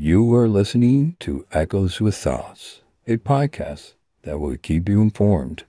[0.00, 5.64] You are listening to Echoes with Sos, a podcast that will keep you informed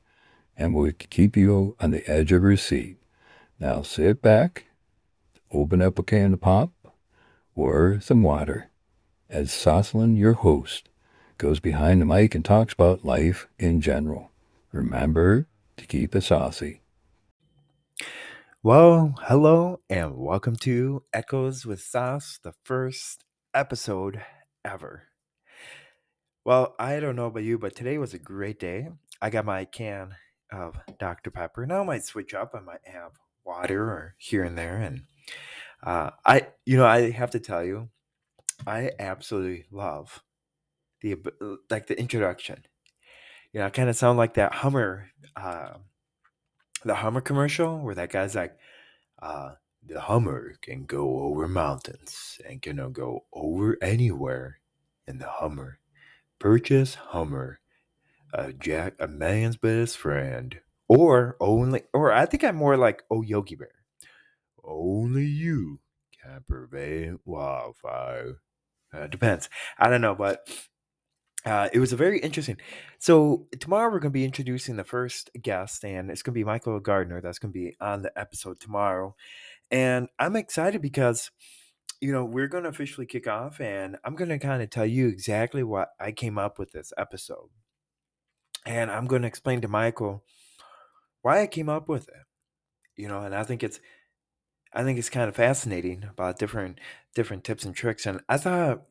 [0.55, 2.97] and will keep you on the edge of your seat.
[3.60, 4.65] Now sit back,
[5.50, 6.70] open up a can of pop
[7.55, 8.70] or some water
[9.32, 10.89] as Soslan, your host,
[11.39, 14.30] goes behind the mic and talks about life in general.
[14.71, 16.82] Remember to keep it Sossy.
[18.61, 23.23] Well, hello and welcome to Echoes with Sos, the first
[23.54, 24.21] episode
[24.64, 25.04] ever.
[26.46, 28.89] Well, I don't know about you, but today was a great day.
[29.21, 30.15] I got my can
[30.51, 31.32] of Dr.
[31.32, 31.65] Pepper.
[31.65, 32.53] Now I might switch up.
[32.55, 33.11] I might have
[33.45, 34.77] water or here and there.
[34.77, 35.03] And
[35.83, 37.89] uh, I, you know, I have to tell you,
[38.66, 40.22] I absolutely love
[41.02, 41.17] the
[41.69, 42.66] like the introduction.
[43.53, 45.73] You know, I kind of sound like that Hummer, uh,
[46.83, 48.55] the Hummer commercial where that guy's like,
[49.22, 49.52] uh,
[49.86, 54.59] the Hummer can go over mountains and can go over anywhere
[55.08, 55.80] in the Hummer.
[56.38, 57.59] Purchase Hummer,
[58.33, 63.22] a Jack, a man's best friend, or only, or I think I'm more like Oh
[63.22, 63.72] Yogi Bear.
[64.63, 65.80] Only you
[66.22, 68.41] can prevent wildfire.
[68.94, 69.50] Uh, depends.
[69.77, 70.47] I don't know, but
[71.45, 72.57] uh, it was a very interesting.
[73.00, 76.44] So tomorrow we're going to be introducing the first guest, and it's going to be
[76.44, 77.22] Michael Gardner.
[77.22, 79.16] That's going to be on the episode tomorrow,
[79.72, 81.31] and I'm excited because
[82.02, 84.86] you know we're going to officially kick off, and I'm going to kind of tell
[84.86, 87.50] you exactly what I came up with this episode,
[88.66, 90.23] and I'm going to explain to Michael
[91.22, 92.25] why I came up with it.
[92.95, 93.80] You know, and I think it's
[94.73, 96.80] I think it's kind of fascinating about different
[97.16, 98.84] different tips and tricks, and I thought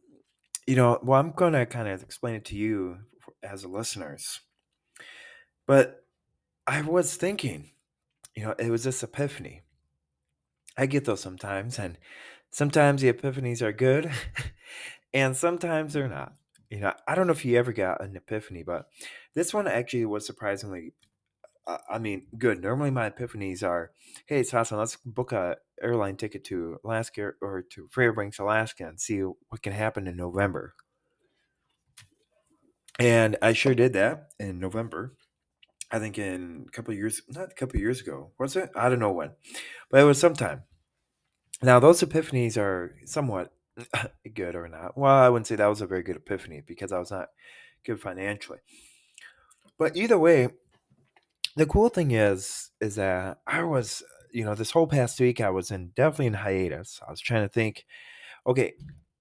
[0.69, 2.99] you know, well, I'm going to kind of explain it to you
[3.43, 4.41] as a listeners.
[5.67, 6.05] But
[6.67, 7.71] I was thinking,
[8.35, 9.63] you know, it was this epiphany.
[10.79, 11.99] I get those sometimes, and
[12.51, 14.11] sometimes the epiphanies are good,
[15.13, 16.35] and sometimes they're not.
[16.71, 18.89] You know, I don't know if you ever got an epiphany, but
[19.35, 20.93] this one actually was surprisingly
[21.69, 22.63] uh, I mean, good.
[22.63, 23.93] Normally, my epiphanies are,
[24.27, 24.79] "Hey, it's awesome.
[24.79, 29.75] Let's book a airline ticket to Alaska or to Fairbanks, Alaska, and see what can
[29.75, 30.75] happen in November."
[32.99, 35.15] And I sure did that in November.
[35.91, 38.71] I think in a couple years, not a couple years ago, was it?
[38.77, 39.31] I don't know when,
[39.91, 40.65] but it was sometime.
[41.63, 43.53] Now, those epiphanies are somewhat
[44.35, 44.97] good or not.
[44.97, 47.29] Well, I wouldn't say that was a very good epiphany because I was not
[47.85, 48.59] good financially.
[49.79, 50.49] But either way,
[51.57, 55.51] the cool thing is, is that I was, you know, this whole past week I
[55.51, 57.01] was in definitely in hiatus.
[57.07, 57.85] I was trying to think,
[58.47, 58.75] okay,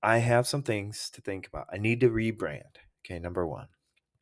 [0.04, 1.68] I have some things to think about.
[1.72, 2.78] I need to rebrand.
[3.06, 3.68] Okay, number one.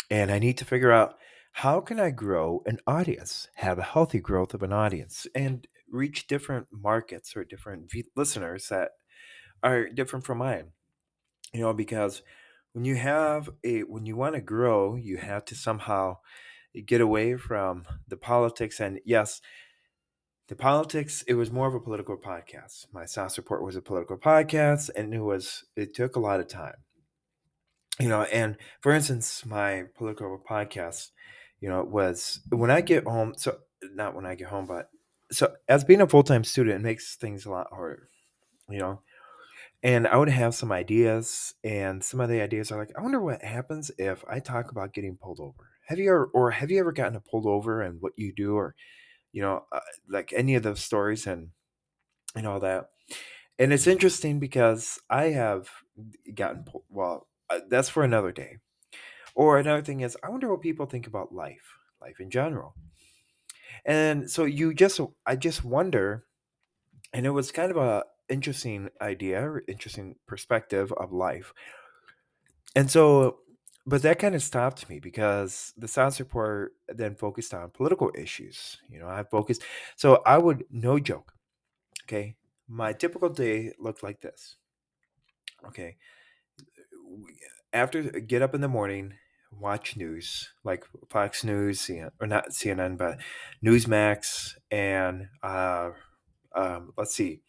[0.10, 1.16] And I need to figure out
[1.60, 6.28] how can I grow an audience, have a healthy growth of an audience, and reach
[6.28, 8.92] different markets or different v- listeners that
[9.64, 10.72] are different from mine.
[11.54, 12.24] You know, because
[12.74, 16.18] when you have a when you want to grow, you have to somehow
[16.86, 18.82] get away from the politics.
[18.82, 19.40] And yes,
[20.50, 22.88] the politics, it was more of a political podcast.
[22.92, 26.50] My Sos Report was a political podcast, and it was, it took a lot of
[26.50, 26.76] time.
[27.98, 31.12] You know, and for instance, my political podcast,
[31.60, 34.90] you know, it was when I get home, so not when I get home, but
[35.32, 38.10] so as being a full time student, it makes things a lot harder,
[38.70, 39.02] you know.
[39.84, 43.22] And I would have some ideas, and some of the ideas are like, I wonder
[43.22, 45.70] what happens if I talk about getting pulled over.
[45.88, 48.76] Have you ever or have you ever gotten pulled over and what you do or
[49.34, 49.80] you know uh,
[50.10, 51.50] like any of those stories and
[52.36, 52.90] and all that?
[53.60, 55.70] And it's interesting because i have
[56.36, 58.58] gotten pulled well uh, that's for another day
[59.36, 62.74] or another thing is i wonder what people think about life life in general
[63.86, 66.26] and so you just i just wonder
[67.14, 71.54] and it was kind of a interesting idea interesting perspective of life
[72.76, 73.40] and so
[73.88, 78.78] but that kind of stopped me because the science Report then focused on political issues.
[78.90, 79.64] You know, I focused,
[79.96, 81.34] so I would no joke.
[82.04, 82.36] Okay,
[82.68, 84.56] my typical day looked like this.
[85.68, 85.98] Okay,
[87.74, 89.14] after get up in the morning,
[89.60, 93.18] watch news like Fox News, or not CNN, but
[93.64, 95.92] Newsmax, and uh,
[96.56, 97.42] um, let's see,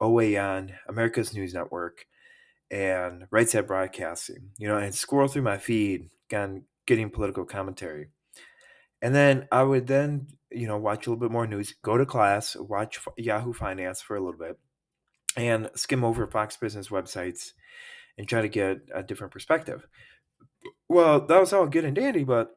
[0.00, 2.06] OAN, America's News Network,
[2.70, 8.08] and Right Side Broadcasting, you know, and scroll through my feed, again, getting political commentary.
[9.02, 12.06] And then I would then, you know, watch a little bit more news, go to
[12.06, 14.58] class, watch Yahoo Finance for a little bit,
[15.36, 17.52] and skim over Fox Business websites
[18.16, 19.86] and try to get a different perspective.
[20.92, 22.54] Well, that was all good and dandy, but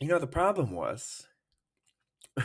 [0.00, 1.28] you know, the problem was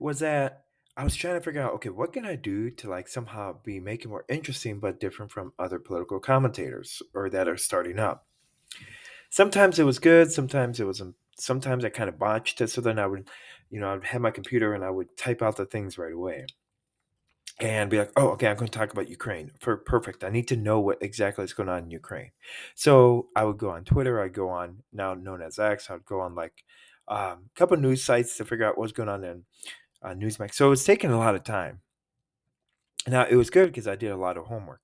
[0.00, 0.64] was that
[0.96, 3.78] I was trying to figure out, okay, what can I do to like somehow be
[3.78, 8.26] making more interesting but different from other political commentators or that are starting up.
[9.30, 11.14] Sometimes it was good, sometimes it wasn't.
[11.38, 13.28] Sometimes I kind of botched it, so then I would,
[13.70, 16.44] you know, I'd have my computer and I would type out the things right away
[17.58, 19.50] and be like, oh, okay, I'm going to talk about Ukraine.
[19.60, 20.24] For perfect.
[20.24, 22.30] I need to know what exactly is going on in Ukraine.
[22.74, 24.20] So I would go on Twitter.
[24.20, 25.90] I'd go on now known as X.
[25.90, 26.64] I'd go on like
[27.08, 27.18] um,
[27.54, 29.44] a couple news sites to figure out what's going on in
[30.02, 30.54] uh, Newsmax.
[30.54, 31.80] So it was taking a lot of time.
[33.08, 34.80] Now it was good because I did a lot of homework,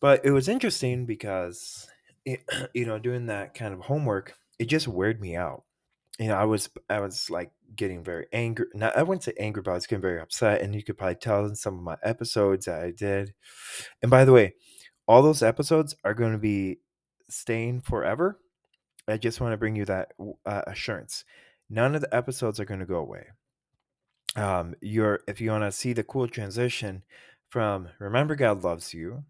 [0.00, 1.88] but it was interesting because
[2.26, 2.44] it,
[2.74, 5.64] you know doing that kind of homework it just weirded me out.
[6.18, 8.66] You know, I was I was like getting very angry.
[8.74, 11.16] Now I wouldn't say angry, but I was getting very upset, and you could probably
[11.16, 13.34] tell in some of my episodes that I did.
[14.02, 14.54] And by the way,
[15.06, 16.78] all those episodes are going to be
[17.28, 18.38] staying forever.
[19.08, 20.12] I just want to bring you that
[20.46, 21.24] uh, assurance.
[21.68, 23.26] None of the episodes are going to go away.
[24.36, 27.02] Um, you're if you want to see the cool transition
[27.48, 29.24] from "Remember God Loves You,"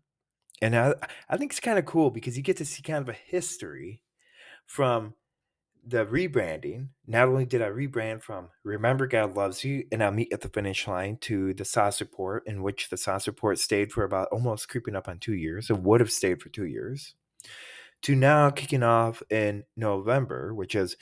[0.60, 0.94] and I
[1.28, 4.02] I think it's kind of cool because you get to see kind of a history
[4.66, 5.14] from
[5.86, 6.88] the rebranding.
[7.06, 10.48] Not only did I rebrand from "Remember God Loves You" and I'll meet at the
[10.48, 14.68] finish line to the Sos Report, in which the Sos Report stayed for about almost
[14.68, 15.70] creeping up on two years.
[15.70, 17.14] It would have stayed for two years
[18.02, 20.96] to now kicking off in November, which is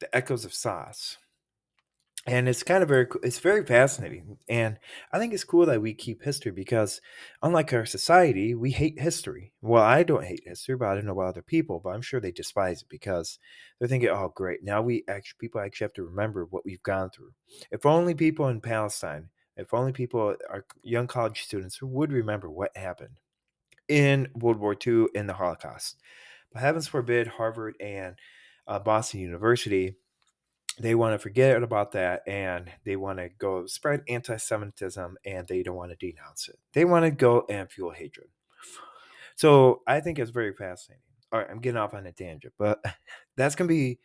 [0.00, 1.18] the Echoes of Sos.
[2.26, 4.38] And it's kind of very, it's very fascinating.
[4.48, 4.78] And
[5.12, 7.02] I think it's cool that we keep history because,
[7.42, 9.52] unlike our society, we hate history.
[9.60, 12.20] Well, I don't hate history, but I don't know about other people, but I'm sure
[12.20, 13.38] they despise it because
[13.78, 14.64] they're thinking, oh, great.
[14.64, 17.32] Now we actually, people actually have to remember what we've gone through.
[17.70, 22.76] If only people in Palestine, if only people, our young college students, would remember what
[22.76, 23.20] happened
[23.88, 26.00] in World War II in the Holocaust.
[26.52, 28.16] But heavens forbid, Harvard and
[28.66, 29.96] uh, Boston University,
[30.78, 35.46] they want to forget about that and they want to go spread anti Semitism and
[35.46, 36.58] they don't want to denounce it.
[36.72, 38.28] They want to go and fuel hatred.
[39.36, 41.02] So I think it's very fascinating.
[41.32, 42.82] All right, I'm getting off on a tangent, but
[43.36, 43.98] that's going to be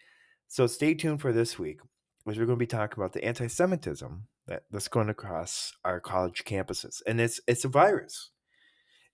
[0.47, 1.79] so stay tuned for this week,
[2.23, 5.99] which we're going to be talking about the anti Semitism that, that's going across our
[5.99, 7.01] college campuses.
[7.07, 8.31] And it's it's a virus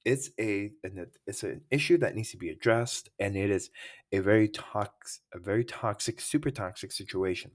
[0.06, 0.72] it's a
[1.25, 3.72] it's an issue that needs to be addressed and it is
[4.12, 7.52] a very toxic a very toxic super toxic situation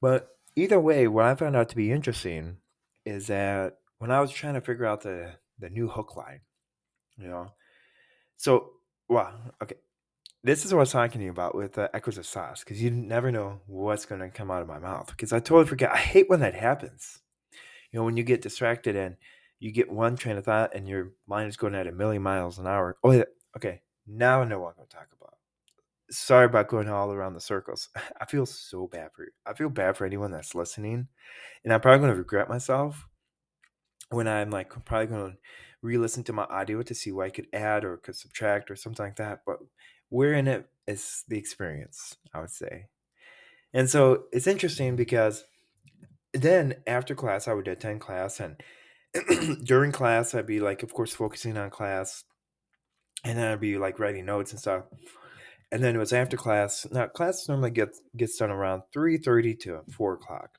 [0.00, 2.56] but either way what i found out to be interesting
[3.04, 6.40] is that when i was trying to figure out the the new hook line
[7.18, 7.52] you know
[8.38, 8.70] so
[9.08, 9.32] well
[9.62, 9.76] okay
[10.44, 12.82] this is what I was talking to you about with the echoes of Sos because
[12.82, 15.92] you never know what's going to come out of my mouth because I totally forget.
[15.92, 17.20] I hate when that happens.
[17.92, 19.16] You know, when you get distracted and
[19.62, 22.58] you get one train of thought and your mind is going at a million miles
[22.58, 22.96] an hour.
[23.04, 23.22] Oh, yeah.
[23.56, 23.80] okay.
[24.08, 25.34] Now I know what I'm going to talk about.
[26.10, 27.88] Sorry about going all around the circles.
[28.20, 29.30] I feel so bad for you.
[29.46, 31.06] I feel bad for anyone that's listening.
[31.62, 33.06] And I'm probably going to regret myself
[34.10, 35.38] when I'm like probably going to
[35.80, 39.06] re-listen to my audio to see what I could add or could subtract or something
[39.06, 39.42] like that.
[39.46, 39.58] But
[40.10, 42.86] we're in it is the experience, I would say.
[43.72, 45.44] And so it's interesting because
[46.34, 48.60] then after class, I would attend class and
[49.64, 52.24] during class, I'd be like, of course, focusing on class,
[53.24, 54.84] and then I'd be like writing notes and stuff.
[55.70, 56.86] And then it was after class.
[56.90, 60.58] Now class normally gets gets done around three thirty to four o'clock,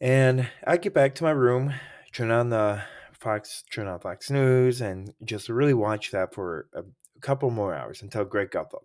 [0.00, 1.74] and I get back to my room,
[2.12, 2.82] turn on the
[3.18, 6.82] Fox, turn on Fox News, and just really watch that for a,
[7.20, 8.84] couple more hours until Greg Gutfeld.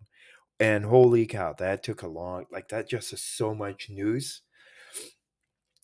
[0.59, 2.89] And holy cow, that took a long like that.
[2.89, 4.41] Just is so much news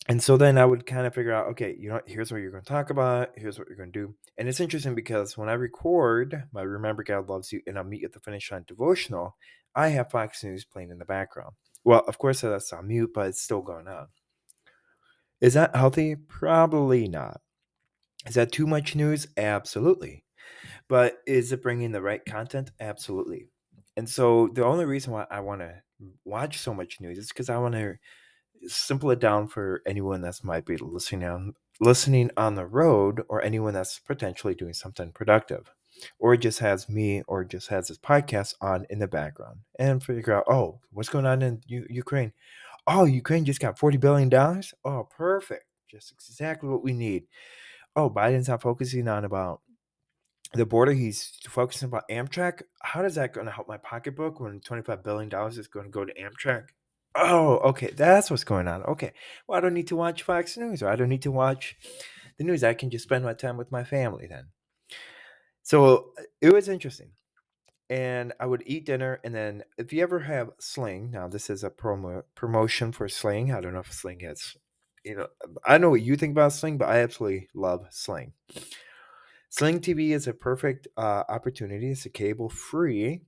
[0.08, 2.50] and so then I would kind of figure out, okay, you know, here's what you're
[2.50, 3.30] going to talk about.
[3.36, 4.14] Here's what you're going to do.
[4.38, 8.04] And it's interesting because when I record my Remember God Loves You and I meet
[8.04, 9.36] at the finish line devotional,
[9.74, 11.52] I have Fox News playing in the background.
[11.84, 14.08] Well, of course, that's on mute, but it's still going on.
[15.40, 16.16] Is that healthy?
[16.16, 17.40] Probably not.
[18.26, 19.28] Is that too much news?
[19.36, 20.24] Absolutely.
[20.88, 22.70] But is it bringing the right content?
[22.80, 23.46] Absolutely.
[23.96, 25.74] And so the only reason why I want to
[26.24, 27.94] watch so much news is because I want to
[28.66, 33.42] simple it down for anyone that's might be listening on listening on the road or
[33.42, 35.72] anyone that's potentially doing something productive
[36.18, 40.34] or just has me or just has this podcast on in the background and figure
[40.34, 42.32] out oh what's going on in U- ukraine?
[42.86, 44.74] Oh ukraine just got 40 billion dollars?
[44.84, 45.64] Oh perfect.
[45.90, 47.24] Just exactly what we need.
[47.96, 49.62] Oh biden's not focusing on about
[50.52, 50.92] the border.
[50.92, 52.62] He's focusing about amtrak.
[52.82, 55.90] How does that going to help my pocketbook when 25 billion dollars is going to
[55.90, 56.64] go to amtrak
[57.14, 57.90] Oh, okay.
[57.90, 58.82] That's what's going on.
[58.84, 59.12] Okay.
[59.46, 61.76] Well, I don't need to watch Fox News or I don't need to watch
[62.38, 62.64] the news.
[62.64, 64.48] I can just spend my time with my family then.
[65.62, 67.12] So it was interesting.
[67.90, 69.20] and I would eat dinner.
[69.24, 73.52] And then if you ever have Sling, now this is a promo promotion for Sling.
[73.52, 74.56] I don't know if Sling is,
[75.04, 75.28] you know,
[75.66, 78.32] I know what you think about Sling, but I absolutely love Sling.
[79.50, 81.90] Sling TV is a perfect uh, opportunity.
[81.90, 83.22] It's a cable free.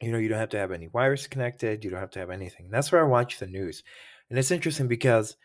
[0.00, 1.84] You know, you don't have to have any wires connected.
[1.84, 2.70] You don't have to have anything.
[2.70, 3.82] That's where I watch the news.
[4.28, 5.36] And it's interesting because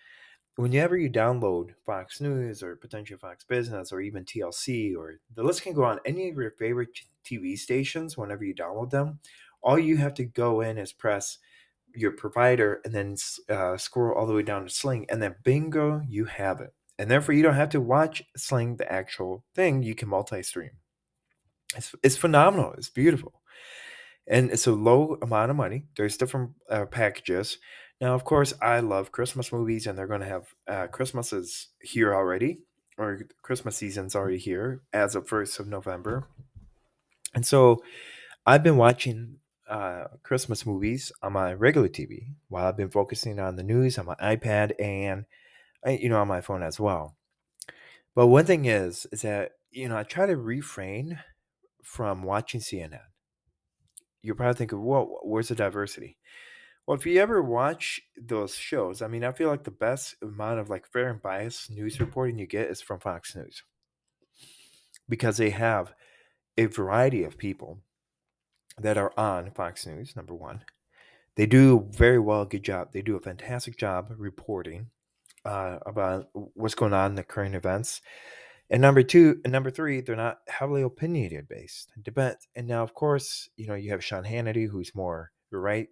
[0.55, 5.63] whenever you download Fox News or potential Fox Business or even TLC or the list
[5.63, 6.89] can go on any of your favorite
[7.25, 9.19] TV stations whenever you download them,
[9.62, 11.39] all you have to go in is press
[11.93, 13.15] your provider and then
[13.50, 16.74] uh, scroll all the way down to Sling, and then bingo, you have it.
[16.97, 19.83] And therefore, you don't have to watch Sling, the actual thing.
[19.83, 20.71] You can multi stream.
[21.75, 22.74] It's, it's phenomenal.
[22.77, 23.41] It's beautiful.
[24.27, 25.86] And it's a low amount of money.
[25.96, 27.60] There's different uh, packages.
[28.01, 31.67] Now, of course, I love Christmas movies, and they're going to have uh, Christmas is
[31.82, 32.60] here already,
[32.98, 36.27] or Christmas season's already here as of 1st of November.
[37.34, 37.84] And so
[38.46, 39.38] I've been watching
[39.70, 44.05] uh, Christmas movies on my regular TV while I've been focusing on the news on
[44.05, 45.25] my iPad and,
[45.86, 47.15] uh, you know, on my phone as well.
[48.13, 51.20] But one thing is, is that, you know, I try to refrain
[51.84, 53.00] from watching CNN.
[54.25, 56.17] You're probably thinking, well, where's the diversity?
[56.86, 60.60] Well, if you ever watch those shows, I mean, I feel like the best amount
[60.60, 63.63] of like fair and biased news reporting you get is from Fox News
[65.10, 65.94] because they have
[66.58, 67.79] a variety of people
[68.77, 70.63] that are on Fox News, number one.
[71.36, 72.89] They do very well, good job.
[72.94, 74.88] They do a fantastic job reporting
[75.44, 78.01] uh, about what's going on in the current events.
[78.69, 81.91] And number two, and number three, they're not heavily opinionated based.
[82.01, 82.38] Debate.
[82.55, 85.88] And now, of course, you know, you have Sean Hannity, who's more right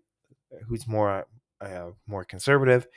[0.68, 1.28] who's more
[1.62, 2.88] uh, more conservative.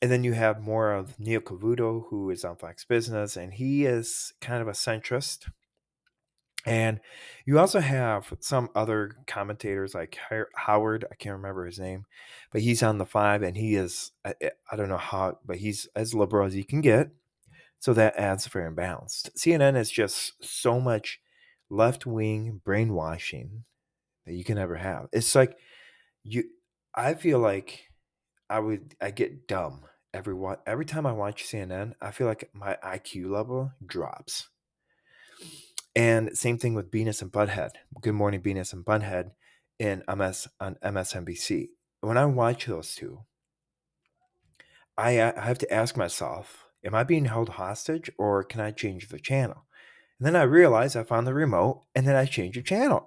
[0.00, 3.84] And then you have more of Neil Cavuto, who is on Fox Business, and he
[3.84, 5.50] is kind of a centrist.
[6.64, 7.00] And
[7.44, 10.18] you also have some other commentators like
[10.54, 12.04] Howard, I can't remember his name,
[12.52, 14.34] but he's on the five, and he is, I,
[14.70, 17.10] I don't know how, but he's as liberal as you can get.
[17.80, 19.30] So that adds fair and balanced.
[19.36, 21.20] CNN is just so much
[21.70, 23.64] left wing brainwashing
[24.26, 25.06] that you can ever have.
[25.12, 25.56] It's like
[26.24, 26.44] you
[26.94, 27.84] I feel like
[28.50, 30.34] I would I get dumb every
[30.66, 31.94] every time I watch CNN.
[32.00, 34.48] I feel like my IQ level drops.
[35.94, 37.70] And same thing with Beavis and Butthead.
[38.00, 39.32] Good Morning Beavis and Butthead
[39.78, 41.68] in MS on MSNBC.
[42.00, 43.20] When I watch those two,
[44.96, 49.08] I, I have to ask myself, am I being held hostage or can I change
[49.08, 49.66] the channel?
[50.18, 53.06] And then I realize I found the remote and then I change the channel.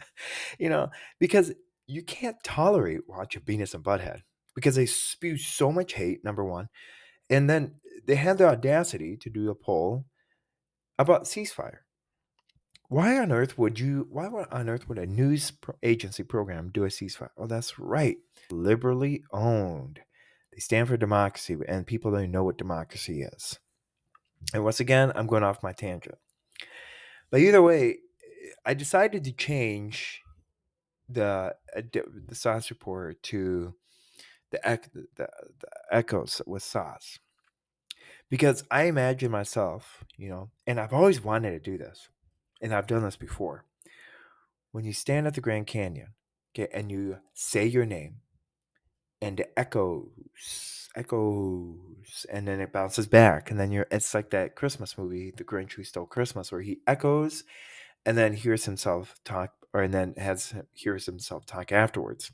[0.58, 1.52] you know, because
[1.86, 4.22] you can't tolerate watching Beavis and Butthead
[4.54, 6.68] because they spew so much hate, number one.
[7.28, 10.06] And then they had the audacity to do a poll
[10.98, 11.78] about ceasefire.
[12.88, 16.88] Why on earth would you, why on earth would a news agency program do a
[16.88, 17.30] ceasefire?
[17.36, 18.16] Oh, that's right.
[18.50, 20.00] Liberally owned.
[20.56, 23.58] They stand for democracy, and people don't know what democracy is.
[24.54, 26.16] And once again, I'm going off my tangent.
[27.30, 27.98] But either way,
[28.64, 30.22] I decided to change
[31.10, 33.74] the uh, the Sos report to
[34.50, 37.18] the, the, the echoes with Sos
[38.30, 42.08] because I imagine myself, you know, and I've always wanted to do this,
[42.62, 43.66] and I've done this before.
[44.72, 46.14] When you stand at the Grand Canyon,
[46.54, 48.22] okay, and you say your name,
[49.20, 54.56] and it echoes, echoes, and then it bounces back, and then you're it's like that
[54.56, 57.44] Christmas movie, The Grinch Who Stole Christmas, where he echoes,
[58.04, 62.30] and then hears himself talk or and then has hears himself talk afterwards.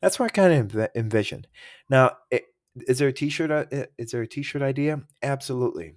[0.00, 1.46] That's what I kind of env- envisioned.
[1.90, 2.44] Now, it,
[2.86, 3.50] is there a t-shirt?
[3.72, 5.02] Uh, is there a t-shirt idea?
[5.22, 5.94] Absolutely,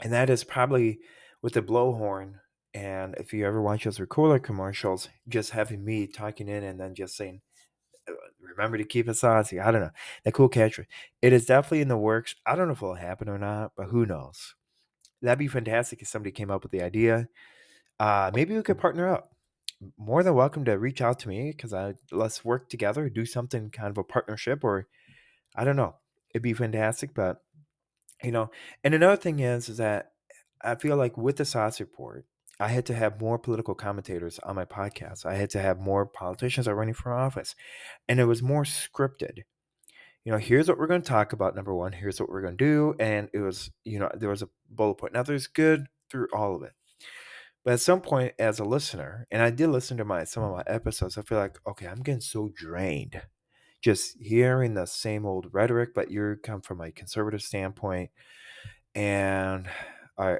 [0.00, 1.00] and that is probably
[1.42, 2.34] with the blowhorn.
[2.74, 6.94] And if you ever watch those recorder commercials, just having me talking in and then
[6.94, 7.40] just saying,
[8.48, 9.90] "Remember to keep it Sossy." I don't know
[10.24, 10.86] that cool catchphrase.
[11.22, 12.34] It is definitely in the works.
[12.44, 14.54] I don't know if it'll happen or not, but who knows?
[15.22, 17.28] That'd be fantastic if somebody came up with the idea.
[17.98, 19.30] Uh, maybe we could partner up
[19.98, 23.70] more than welcome to reach out to me because I let's work together, do something
[23.70, 24.86] kind of a partnership, or
[25.54, 25.96] I don't know.
[26.30, 27.42] It'd be fantastic, but
[28.22, 28.50] you know.
[28.84, 30.12] And another thing is, is that
[30.62, 32.26] I feel like with the Sos report,
[32.58, 35.26] I had to have more political commentators on my podcast.
[35.26, 37.54] I had to have more politicians are running for office,
[38.08, 39.42] and it was more scripted.
[40.24, 41.54] You know, here's what we're going to talk about.
[41.54, 44.42] Number one, here's what we're going to do, and it was, you know, there was
[44.42, 45.12] a bullet point.
[45.12, 46.72] Now, there's good through all of it.
[47.64, 50.52] But at some point, as a listener, and I did listen to my some of
[50.52, 53.20] my episodes, I feel like okay, I'm getting so drained,
[53.82, 55.90] just hearing the same old rhetoric.
[55.94, 58.10] But you're come from a conservative standpoint,
[58.94, 59.68] and
[60.16, 60.38] I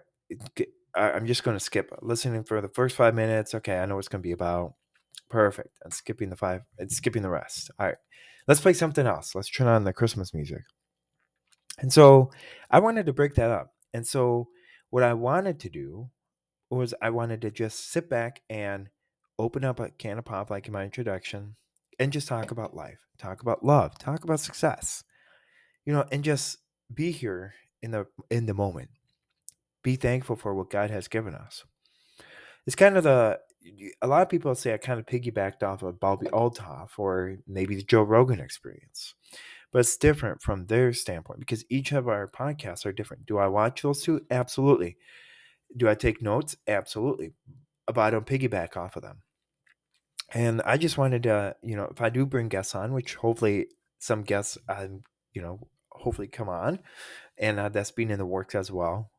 [0.97, 3.55] I, I'm just going to skip listening for the first five minutes.
[3.55, 4.75] Okay, I know what's going to be about.
[5.29, 5.79] Perfect.
[5.83, 7.71] And skipping the five and skipping the rest.
[7.79, 7.97] All right.
[8.49, 9.35] Let's play something else.
[9.35, 10.63] Let's turn on the Christmas music.
[11.79, 12.31] And so
[12.71, 13.73] I wanted to break that up.
[13.93, 14.49] And so
[14.91, 16.11] what I wanted to do
[16.71, 18.89] was I wanted to just sit back and
[19.39, 21.57] open up a can of pop like in my introduction
[21.99, 25.05] and just talk about life, talk about love, talk about success.
[25.85, 26.59] You know, and just
[26.93, 28.91] be here in the in the moment.
[29.87, 31.63] Be thankful for what God has given us.
[32.67, 33.39] It's kind of the
[34.03, 37.77] a lot of people say I kind of piggybacked off of Bobbi Althoff or maybe
[37.77, 39.15] the Joe Rogan experience.
[39.71, 43.27] But it's different from their standpoint because each of our podcasts are different.
[43.27, 44.23] Do I watch those two?
[44.29, 44.97] Absolutely.
[45.77, 46.57] Do I take notes?
[46.67, 47.35] Absolutely.
[47.87, 49.23] But I don't piggyback off of them.
[50.35, 53.69] And I just wanted to, you know, if I do bring guests on, which hopefully
[54.01, 56.81] some guests, um, you know, hopefully come on,
[57.39, 59.13] and uh, that's been in the works as well.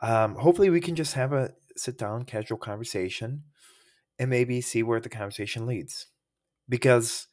[0.00, 3.44] Um, hopefully, we can just have a sit down, casual conversation,
[4.18, 6.06] and maybe see where the conversation leads,
[6.68, 7.26] because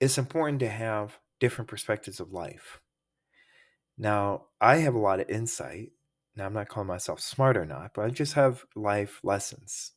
[0.00, 2.80] it's important to have different perspectives of life.
[3.96, 5.92] Now, I have a lot of insight.
[6.36, 9.92] Now, I'm not calling myself smart or not, but I just have life lessons.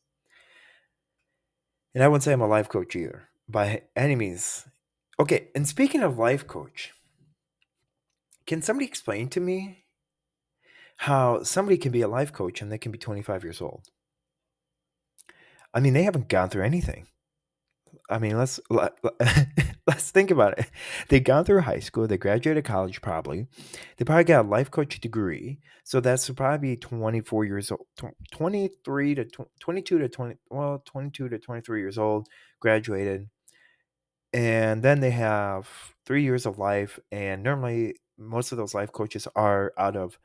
[1.94, 4.64] And I wouldn't say I'm a life coach either, by any means.
[5.18, 6.92] Okay, and speaking of life coach,
[8.46, 9.86] can somebody explain to me
[10.98, 13.86] how somebody can be a life coach and they can be 25 years old?
[15.72, 17.06] I mean, they haven't gone through anything.
[18.10, 18.98] I mean, let's let,
[19.86, 20.70] let's think about it.
[21.08, 23.46] They gone through high school, they graduated college probably.
[23.96, 25.60] They probably got a life coach degree.
[25.84, 27.86] So that's probably 24 years old,
[28.32, 29.24] 23 to
[29.60, 32.26] 22 to 20, well, 22 to 23 years old,
[32.60, 33.28] graduated.
[34.32, 35.68] And then they have
[36.06, 40.18] 3 years of life and normally most of those life coaches are out of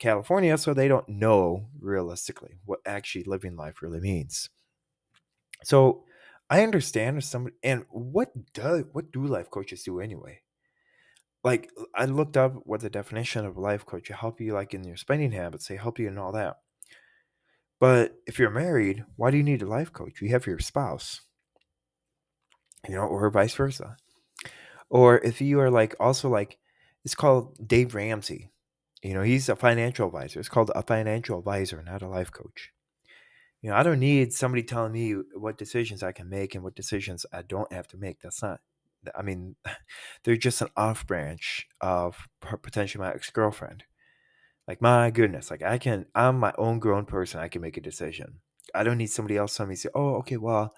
[0.00, 4.48] California, so they don't know realistically what actually living life really means.
[5.62, 6.04] So
[6.48, 10.40] I understand if somebody and what does what do life coaches do anyway?
[11.44, 14.84] Like I looked up what the definition of a life coach help you like in
[14.84, 16.56] your spending habits, they help you in all that.
[17.78, 20.20] But if you're married, why do you need a life coach?
[20.20, 21.20] You have your spouse.
[22.88, 23.96] You know, or vice versa.
[24.88, 26.58] Or if you are like also like
[27.04, 28.50] it's called Dave Ramsey.
[29.02, 30.40] You know, he's a financial advisor.
[30.40, 32.72] It's called a financial advisor, not a life coach.
[33.62, 36.74] You know, I don't need somebody telling me what decisions I can make and what
[36.74, 38.20] decisions I don't have to make.
[38.20, 38.60] That's not.
[39.16, 39.56] I mean,
[40.24, 42.28] they're just an off branch of
[42.62, 43.84] potentially my ex girlfriend.
[44.68, 46.06] Like my goodness, like I can.
[46.14, 47.40] I'm my own grown person.
[47.40, 48.40] I can make a decision.
[48.74, 50.74] I don't need somebody else telling me say, "Oh, okay, well,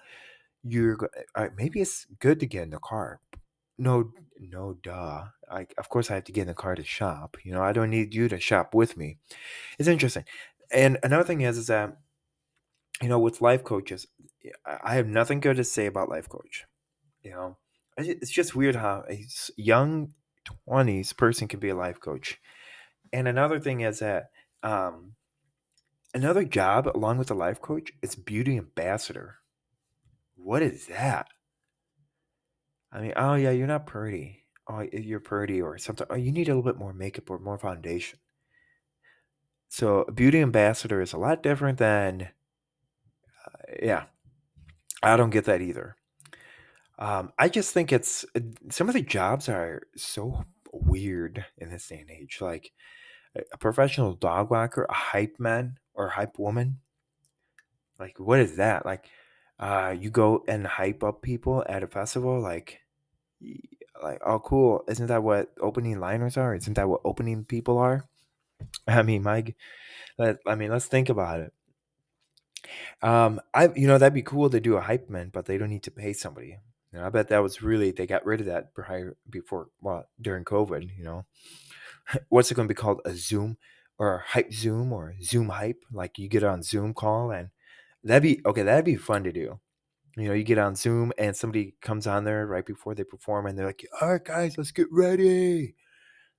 [0.63, 3.21] you're right, uh, maybe it's good to get in the car."
[3.77, 5.25] No, no, duh.
[5.49, 7.37] I of course I have to get in the car to shop.
[7.43, 9.17] You know, I don't need you to shop with me.
[9.79, 10.25] It's interesting.
[10.71, 11.97] And another thing is, is that
[13.01, 14.07] you know, with life coaches,
[14.65, 16.65] I have nothing good to say about life coach.
[17.21, 17.57] You know,
[17.97, 19.25] it's just weird how a
[19.57, 20.13] young
[20.45, 22.39] twenties person can be a life coach.
[23.11, 24.29] And another thing is that
[24.61, 25.13] um,
[26.13, 29.37] another job along with a life coach is beauty ambassador.
[30.35, 31.27] What is that?
[32.93, 34.45] I mean, oh yeah, you're not pretty.
[34.69, 36.07] Oh, you're pretty or something.
[36.09, 38.19] Oh, you need a little bit more makeup or more foundation.
[39.67, 42.29] So, a beauty ambassador is a lot different than
[43.81, 44.03] yeah,
[45.01, 45.95] I don't get that either.
[46.99, 51.87] Um, I just think it's uh, some of the jobs are so weird in this
[51.87, 52.37] day and age.
[52.39, 52.71] Like
[53.51, 56.79] a professional dog walker, a hype man or hype woman.
[57.99, 58.85] Like, what is that?
[58.85, 59.05] Like,
[59.59, 62.39] uh, you go and hype up people at a festival.
[62.39, 62.79] Like,
[64.01, 64.83] like, oh, cool.
[64.87, 66.55] Isn't that what opening liners are?
[66.55, 68.07] Isn't that what opening people are?
[68.87, 69.55] I mean, Mike.
[70.17, 71.53] Let, I mean, let's think about it.
[73.01, 75.69] Um, I you know that'd be cool to do a hype man, but they don't
[75.69, 76.59] need to pay somebody.
[76.91, 80.05] You know, I bet that was really they got rid of that prior before well
[80.21, 80.89] during COVID.
[80.97, 81.25] You know,
[82.29, 83.01] what's it going to be called?
[83.05, 83.57] A Zoom
[83.97, 85.83] or a hype Zoom or Zoom hype?
[85.91, 87.49] Like you get on Zoom call and
[88.03, 88.63] that'd be okay.
[88.63, 89.59] That'd be fun to do.
[90.15, 93.47] You know, you get on Zoom and somebody comes on there right before they perform
[93.47, 95.75] and they're like, "All right, guys, let's get ready."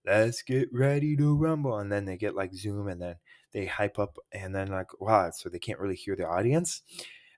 [0.07, 1.79] let's get ready to rumble.
[1.79, 3.17] And then they get like Zoom and then
[3.53, 6.83] they hype up and then like, wow, so they can't really hear the audience.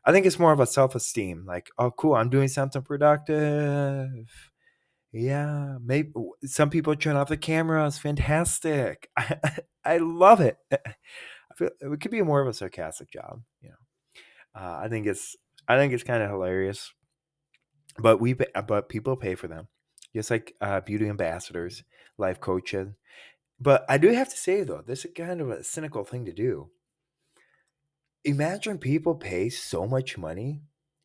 [0.05, 4.29] I think it's more of a self esteem, like, oh, cool, I'm doing something productive.
[5.13, 6.13] Yeah, maybe
[6.45, 7.87] some people turn off the camera.
[7.87, 9.09] It's fantastic.
[9.17, 9.37] I,
[9.85, 10.59] I love it.
[10.73, 13.75] I feel it could be more of a sarcastic job, you know.
[14.61, 15.37] Uh, I think it's
[15.69, 16.93] I think it's kind of hilarious,
[17.99, 19.69] but we but people pay for them
[20.15, 21.83] just like uh, beauty ambassadors,
[22.19, 22.89] life coaches.
[23.61, 26.33] But I do have to say though, this is kind of a cynical thing to
[26.33, 26.71] do.
[28.25, 30.63] imagine people pay so much money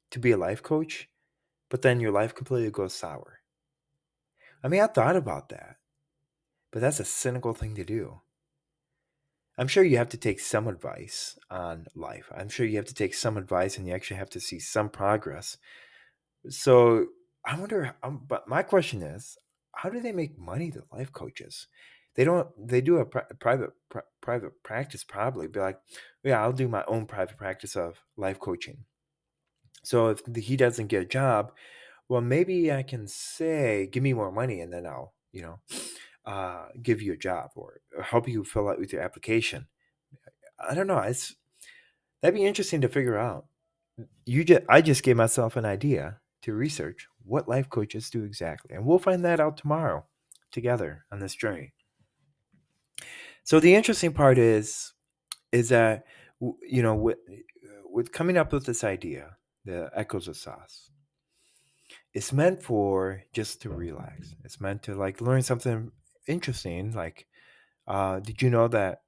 [0.10, 1.08] to be a life coach,
[1.70, 3.40] but then your life completely goes sour.
[4.64, 5.78] I mean, I thought about that,
[6.72, 8.22] but that's a cynical thing to do.
[9.58, 12.32] I'm sure you have to take some advice on life.
[12.36, 14.90] I'm sure you have to take some advice and you actually have to see some
[14.90, 15.58] progress.
[16.50, 17.08] So
[17.46, 19.38] I wonder, um, but my question is,
[19.76, 21.68] how do they make money, the life coaches?
[22.16, 25.80] They don't, they do a pri- private, pri- private practice probably be like,
[26.24, 28.86] yeah, I'll do my own private practice of life coaching.
[29.84, 31.52] So if he doesn't get a job,
[32.10, 35.60] well, maybe I can say, give me more money and then I'll, you know,
[36.26, 39.68] uh, give you a job or, or help you fill out with your application.
[40.60, 41.00] I don't know.
[41.00, 41.36] It's
[42.22, 43.46] that'd be interesting to figure out.
[44.26, 48.76] You just, I just gave myself an idea to research what life coaches do exactly,
[48.76, 50.06] and we'll find that out tomorrow
[50.52, 51.74] together on this journey.
[53.44, 54.94] So the interesting part is,
[55.52, 56.06] is that
[56.40, 57.18] you know with
[57.86, 60.90] with coming up with this idea, the echoes of Sos.
[62.14, 64.36] It's meant for just to relax.
[64.44, 65.92] It's meant to like learn something
[66.32, 66.94] interesting.
[66.94, 67.28] Like,
[67.88, 69.02] uh, did you know that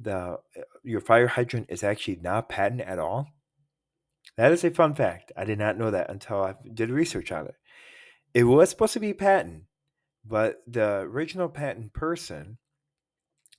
[0.00, 0.36] the uh,
[0.82, 3.28] your fire hydrant is actually not patent at all?
[4.36, 5.30] That is a fun fact.
[5.36, 7.54] I did not know that until I did research on it.
[8.32, 9.64] It was supposed to be patent,
[10.24, 12.58] but the original patent person,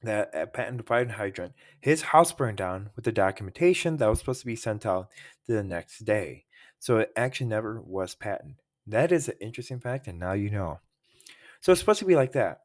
[0.03, 4.41] that uh, patent fire hydrant, his house burned down with the documentation that was supposed
[4.41, 5.07] to be sent out
[5.47, 6.43] the next day.
[6.79, 8.55] So it actually never was patent.
[8.85, 10.79] That is an interesting fact, and now you know.
[11.61, 12.64] So it's supposed to be like that.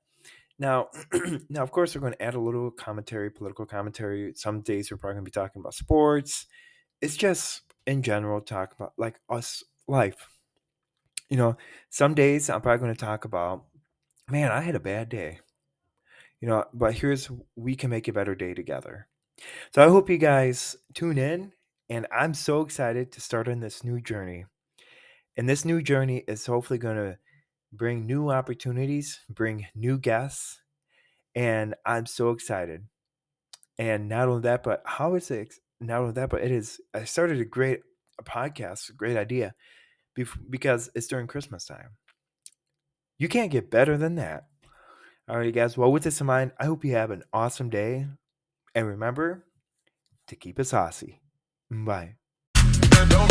[0.61, 0.89] Now,
[1.49, 4.35] now of course, we're going to add a little commentary, political commentary.
[4.37, 6.47] Some days we're probably going to be talking about sports.
[7.01, 10.29] It's just in general talk about like us life.
[11.31, 11.57] You know,
[11.89, 13.65] some days I'm probably going to talk about,
[14.29, 15.41] man, I had a bad day.
[16.41, 19.09] You know, but here's we can make a better day together.
[19.73, 21.53] So I hope you guys tune in,
[21.89, 24.45] and I'm so excited to start on this new journey.
[25.37, 27.19] And this new journey is hopefully going to
[27.73, 30.61] bring new opportunities, bring new guests,
[31.35, 32.87] and I'm so excited.
[33.79, 35.55] And not only that, but how is it?
[35.81, 36.81] Not only that, but it is.
[36.93, 37.81] I started a great
[38.19, 39.55] a podcast, a great idea,
[40.49, 41.91] because it's during Christmas time.
[43.19, 44.47] You can't get better than that.
[45.29, 45.77] All right, guys.
[45.77, 48.07] Well, with this in mind, I hope you have an awesome day,
[48.75, 49.47] and remember
[50.27, 51.21] to keep it Sossy.
[51.71, 52.17] Bye.
[52.55, 53.31] Don't, don't